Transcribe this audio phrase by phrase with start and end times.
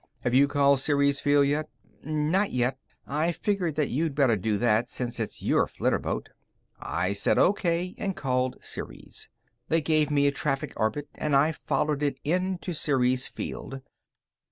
[0.23, 1.69] Have you called Ceres Field yet?"
[2.01, 2.79] "Not yet.
[3.05, 6.29] I figured that you'd better do that, since it's your flitterboat."
[6.79, 7.93] I said O.K.
[7.99, 9.29] and called Ceres.
[9.67, 13.81] They gave me a traffic orbit, and I followed it in to Ceres Field.